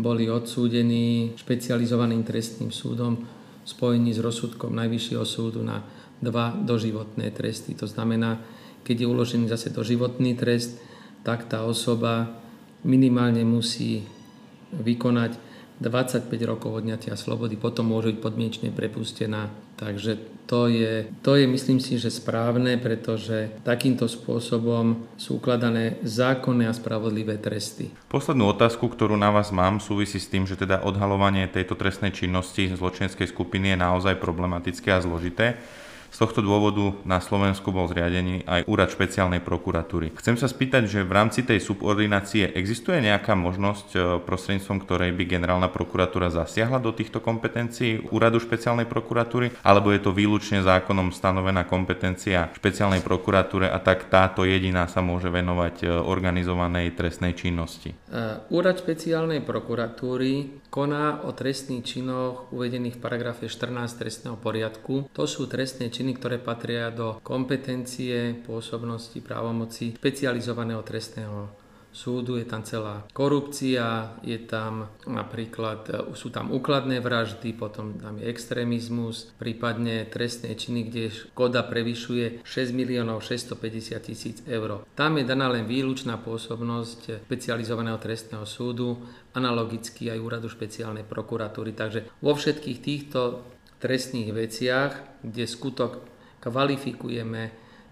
boli 0.00 0.26
odsúdení 0.26 1.36
špecializovaným 1.36 2.24
trestným 2.26 2.72
súdom 2.72 3.24
spojení 3.64 4.10
s 4.10 4.20
rozsudkom 4.20 4.72
Najvyššieho 4.74 5.24
súdu 5.24 5.60
na 5.62 5.84
dva 6.20 6.52
doživotné 6.52 7.32
tresty. 7.32 7.72
To 7.78 7.86
znamená, 7.88 8.40
keď 8.84 9.04
je 9.04 9.06
uložený 9.06 9.44
zase 9.48 9.72
doživotný 9.72 10.36
trest, 10.36 10.76
tak 11.24 11.48
tá 11.48 11.64
osoba 11.64 12.40
minimálne 12.84 13.44
musí 13.44 14.04
vykonať 14.72 15.36
25 15.80 16.28
rokov 16.44 16.84
odňatia 16.84 17.16
slobody, 17.16 17.56
potom 17.56 17.88
môže 17.88 18.12
byť 18.12 18.18
podmienečne 18.20 18.68
prepustená. 18.72 19.48
Takže 19.80 20.20
to 20.44 20.68
je, 20.68 21.08
to 21.24 21.40
je, 21.40 21.48
myslím 21.48 21.80
si, 21.80 21.96
že 21.96 22.12
správne, 22.12 22.76
pretože 22.76 23.48
takýmto 23.64 24.04
spôsobom 24.04 25.08
sú 25.16 25.40
ukladané 25.40 25.96
zákonné 26.04 26.68
a 26.68 26.76
spravodlivé 26.76 27.40
tresty. 27.40 27.88
Poslednú 28.12 28.52
otázku, 28.52 28.92
ktorú 28.92 29.16
na 29.16 29.32
vás 29.32 29.48
mám, 29.48 29.80
súvisí 29.80 30.20
s 30.20 30.28
tým, 30.28 30.44
že 30.44 30.60
teda 30.60 30.84
odhalovanie 30.84 31.48
tejto 31.48 31.80
trestnej 31.80 32.12
činnosti 32.12 32.68
zločineckej 32.68 33.24
skupiny 33.32 33.72
je 33.72 33.78
naozaj 33.80 34.20
problematické 34.20 34.92
a 34.92 35.00
zložité. 35.00 35.56
Z 36.10 36.18
tohto 36.18 36.42
dôvodu 36.42 36.98
na 37.06 37.22
Slovensku 37.22 37.70
bol 37.70 37.86
zriadený 37.86 38.42
aj 38.42 38.66
úrad 38.66 38.90
špeciálnej 38.90 39.38
prokuratúry. 39.38 40.10
Chcem 40.18 40.34
sa 40.34 40.50
spýtať, 40.50 40.90
že 40.90 41.06
v 41.06 41.14
rámci 41.14 41.46
tej 41.46 41.62
subordinácie 41.62 42.50
existuje 42.50 42.98
nejaká 42.98 43.38
možnosť, 43.38 43.88
e, 43.94 43.98
prostredníctvom 44.26 44.78
ktorej 44.82 45.14
by 45.14 45.24
generálna 45.30 45.70
prokuratúra 45.70 46.34
zasiahla 46.34 46.82
do 46.82 46.90
týchto 46.90 47.22
kompetencií 47.22 48.10
úradu 48.10 48.42
špeciálnej 48.42 48.90
prokuratúry, 48.90 49.54
alebo 49.62 49.94
je 49.94 50.02
to 50.02 50.10
výlučne 50.10 50.66
zákonom 50.66 51.14
stanovená 51.14 51.62
kompetencia 51.62 52.50
špeciálnej 52.58 53.06
prokuratúre 53.06 53.70
a 53.70 53.78
tak 53.78 54.10
táto 54.10 54.42
jediná 54.42 54.90
sa 54.90 54.98
môže 54.98 55.30
venovať 55.30 55.74
e, 55.82 55.86
organizovanej 55.94 56.98
trestnej 56.98 57.38
činnosti? 57.38 57.94
Úrad 58.50 58.82
špeciálnej 58.82 59.46
prokuratúry 59.46 60.66
koná 60.66 61.22
o 61.22 61.30
trestných 61.30 61.86
činoch 61.86 62.50
uvedených 62.50 62.98
v 62.98 63.02
paragrafe 63.02 63.46
14 63.46 63.86
trestného 63.94 64.34
poriadku. 64.34 65.06
To 65.14 65.30
sú 65.30 65.46
trestné 65.46 65.94
činy, 65.94 66.18
ktoré 66.18 66.42
patria 66.42 66.90
do 66.90 67.22
kompetencie, 67.22 68.34
pôsobnosti, 68.42 69.14
právomoci 69.22 69.94
špecializovaného 69.94 70.82
trestného 70.82 71.59
súdu, 71.90 72.38
je 72.38 72.46
tam 72.46 72.62
celá 72.62 73.02
korupcia, 73.10 74.14
je 74.22 74.38
tam 74.38 74.88
napríklad, 75.06 75.80
e, 75.90 75.94
sú 76.14 76.30
tam 76.30 76.54
úkladné 76.54 77.02
vraždy, 77.02 77.54
potom 77.54 77.98
tam 77.98 78.18
je 78.22 78.30
extrémizmus, 78.30 79.34
prípadne 79.36 80.06
trestné 80.06 80.54
činy, 80.54 80.86
kde 80.86 81.10
škoda 81.10 81.66
prevyšuje 81.66 82.46
6 82.46 82.70
miliónov 82.70 83.26
650 83.26 83.98
tisíc 84.00 84.36
eur. 84.46 84.86
Tam 84.94 85.18
je 85.18 85.24
daná 85.26 85.50
len 85.50 85.66
výlučná 85.66 86.18
pôsobnosť 86.22 87.26
špecializovaného 87.26 87.98
trestného 87.98 88.46
súdu, 88.46 89.02
analogicky 89.34 90.10
aj 90.10 90.18
úradu 90.18 90.46
špeciálnej 90.46 91.06
prokuratúry. 91.06 91.74
Takže 91.74 92.06
vo 92.22 92.34
všetkých 92.34 92.78
týchto 92.78 93.42
trestných 93.82 94.30
veciach, 94.30 95.22
kde 95.26 95.44
skutok 95.46 96.04
kvalifikujeme 96.44 97.50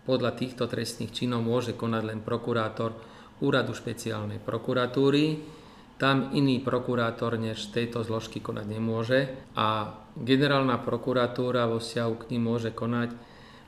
podľa 0.09 0.33
týchto 0.37 0.65
trestných 0.65 1.13
činov, 1.13 1.45
môže 1.45 1.77
konať 1.77 2.03
len 2.05 2.21
prokurátor 2.25 3.18
úradu 3.41 3.75
špeciálnej 3.75 4.43
prokuratúry. 4.43 5.57
Tam 5.99 6.31
iný 6.31 6.63
prokurátor 6.63 7.35
než 7.35 7.75
tejto 7.75 8.07
zložky 8.07 8.39
konať 8.39 8.67
nemôže 8.71 9.35
a 9.59 9.99
generálna 10.15 10.79
prokuratúra 10.79 11.67
vo 11.67 11.83
vzťahu 11.83 12.13
k 12.23 12.29
ním 12.35 12.43
môže 12.55 12.71
konať 12.71 13.11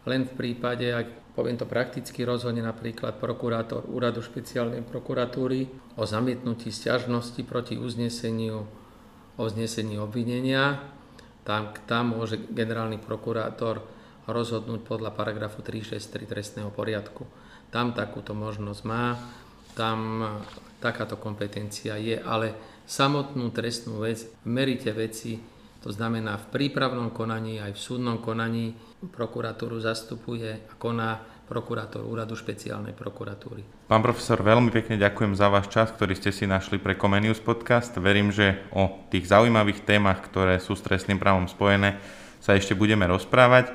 len 0.08 0.24
v 0.24 0.32
prípade, 0.32 0.86
ak 0.88 1.34
poviem 1.36 1.60
to 1.60 1.68
prakticky, 1.68 2.24
rozhodne 2.24 2.64
napríklad 2.64 3.20
prokurátor 3.20 3.84
úradu 3.90 4.24
špeciálnej 4.24 4.80
prokuratúry 4.86 5.68
o 6.00 6.06
zamietnutí 6.08 6.72
stiažnosti 6.72 7.42
proti 7.44 7.76
uzneseniu 7.76 8.64
o 9.36 9.42
vznesení 9.44 10.00
obvinenia. 10.00 10.80
Tam, 11.44 11.72
tam 11.84 12.16
môže 12.16 12.36
generálny 12.36 13.00
prokurátor 13.00 13.84
rozhodnúť 14.28 14.84
podľa 14.84 15.10
paragrafu 15.16 15.64
363 15.64 16.28
trestného 16.28 16.70
poriadku. 16.72 17.24
Tam 17.72 17.92
takúto 17.96 18.36
možnosť 18.36 18.80
má 18.84 19.16
tam 19.74 19.98
takáto 20.80 21.20
kompetencia 21.20 22.00
je, 22.00 22.16
ale 22.16 22.56
samotnú 22.88 23.52
trestnú 23.54 24.02
vec 24.02 24.26
v 24.42 24.46
merite 24.48 24.90
veci, 24.90 25.38
to 25.80 25.88
znamená 25.88 26.36
v 26.36 26.46
prípravnom 26.52 27.08
konaní 27.08 27.56
aj 27.56 27.72
v 27.72 27.80
súdnom 27.80 28.20
konaní 28.20 28.76
prokuratúru 29.00 29.80
zastupuje 29.80 30.60
a 30.68 30.72
koná 30.76 31.16
prokurátor 31.50 32.06
úradu 32.06 32.38
špeciálnej 32.38 32.94
prokuratúry. 32.94 33.90
Pán 33.90 34.06
profesor, 34.06 34.38
veľmi 34.38 34.70
pekne 34.70 35.00
ďakujem 35.00 35.34
za 35.34 35.50
váš 35.50 35.66
čas, 35.66 35.90
ktorý 35.90 36.14
ste 36.14 36.30
si 36.30 36.46
našli 36.46 36.78
pre 36.78 36.94
Comenius 36.94 37.42
podcast. 37.42 37.90
Verím, 37.98 38.30
že 38.30 38.62
o 38.70 39.02
tých 39.10 39.26
zaujímavých 39.26 39.82
témach, 39.82 40.22
ktoré 40.22 40.62
sú 40.62 40.78
s 40.78 40.84
trestným 40.86 41.18
právom 41.18 41.50
spojené, 41.50 41.98
sa 42.38 42.54
ešte 42.54 42.78
budeme 42.78 43.02
rozprávať. 43.10 43.74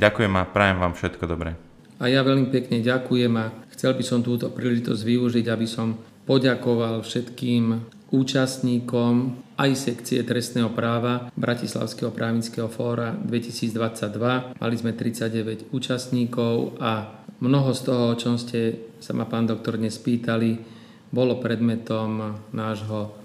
Ďakujem 0.00 0.32
a 0.32 0.48
prajem 0.48 0.78
vám 0.80 0.96
všetko 0.96 1.24
dobré. 1.28 1.60
A 2.00 2.08
ja 2.08 2.24
veľmi 2.24 2.48
pekne 2.48 2.80
ďakujem 2.80 3.32
a 3.36 3.52
chcel 3.80 3.96
by 3.96 4.04
som 4.04 4.20
túto 4.20 4.52
príležitosť 4.52 5.00
využiť, 5.08 5.48
aby 5.48 5.64
som 5.64 5.96
poďakoval 6.28 7.00
všetkým 7.00 7.80
účastníkom 8.12 9.40
aj 9.56 9.70
sekcie 9.72 10.20
trestného 10.20 10.68
práva 10.76 11.32
Bratislavského 11.32 12.12
právnického 12.12 12.68
fóra 12.68 13.16
2022. 13.16 14.60
Mali 14.60 14.76
sme 14.76 14.92
39 14.92 15.72
účastníkov 15.72 16.76
a 16.76 17.24
mnoho 17.40 17.72
z 17.72 17.80
toho, 17.88 18.04
o 18.12 18.18
čom 18.20 18.36
ste 18.36 18.92
sa 19.00 19.16
ma 19.16 19.24
pán 19.24 19.48
doktor 19.48 19.80
dnes 19.80 19.96
pýtali, 19.96 20.60
bolo 21.08 21.40
predmetom 21.40 22.36
nášho 22.52 23.16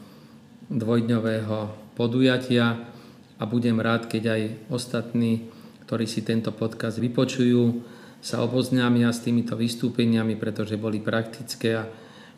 dvojdňového 0.72 1.92
podujatia 2.00 2.80
a 3.36 3.44
budem 3.44 3.84
rád, 3.84 4.08
keď 4.08 4.24
aj 4.32 4.42
ostatní, 4.72 5.52
ktorí 5.84 6.08
si 6.08 6.24
tento 6.24 6.56
podcast 6.56 6.96
vypočujú, 7.04 7.92
sa 8.26 8.42
oboznámia 8.42 9.14
s 9.14 9.22
týmito 9.22 9.54
vystúpeniami, 9.54 10.34
pretože 10.34 10.82
boli 10.82 10.98
praktické 10.98 11.78
a 11.78 11.86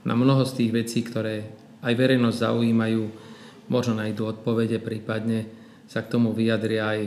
na 0.03 0.19
mnoho 0.19 0.43
z 0.43 0.59
tých 0.59 0.71
vecí, 0.75 0.99
ktoré 0.99 1.47
aj 1.79 1.93
verejnosť 1.95 2.43
zaujímajú, 2.43 3.03
možno 3.71 3.95
nájdú 3.95 4.27
odpovede, 4.27 4.83
prípadne 4.83 5.47
sa 5.87 6.03
k 6.03 6.11
tomu 6.11 6.35
vyjadria 6.35 6.91
aj 6.91 7.01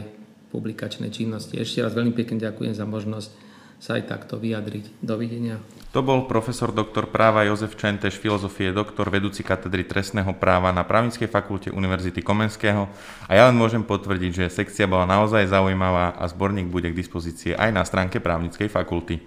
publikačné 0.48 1.12
činnosti. 1.12 1.60
Ešte 1.60 1.84
raz 1.84 1.92
veľmi 1.92 2.16
pekne 2.16 2.40
ďakujem 2.40 2.72
za 2.72 2.88
možnosť 2.88 3.49
sa 3.80 3.96
aj 3.96 4.12
takto 4.12 4.36
vyjadriť. 4.36 5.00
Dovidenia. 5.00 5.56
To 5.90 6.06
bol 6.06 6.30
profesor 6.30 6.70
doktor 6.70 7.10
práva 7.10 7.42
Jozef 7.48 7.74
Čenteš, 7.74 8.20
filozofie 8.20 8.70
doktor, 8.70 9.10
vedúci 9.10 9.42
katedry 9.42 9.82
trestného 9.82 10.30
práva 10.38 10.70
na 10.70 10.86
Právnickej 10.86 11.26
fakulte 11.26 11.74
Univerzity 11.74 12.22
Komenského 12.22 12.86
a 13.26 13.30
ja 13.34 13.50
len 13.50 13.58
môžem 13.58 13.82
potvrdiť, 13.82 14.46
že 14.46 14.54
sekcia 14.62 14.86
bola 14.86 15.08
naozaj 15.08 15.50
zaujímavá 15.50 16.14
a 16.14 16.30
zborník 16.30 16.70
bude 16.70 16.92
k 16.92 16.98
dispozícii 17.00 17.58
aj 17.58 17.74
na 17.74 17.82
stránke 17.82 18.22
Právnickej 18.22 18.70
fakulty. 18.70 19.18